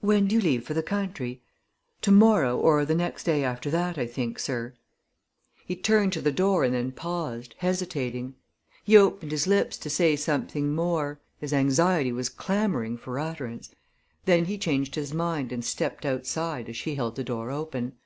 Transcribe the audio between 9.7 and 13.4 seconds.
to say something more his anxiety was clamoring for